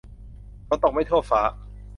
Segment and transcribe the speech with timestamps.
[0.67, 1.41] ฝนตกไม่ทั่วฟ้า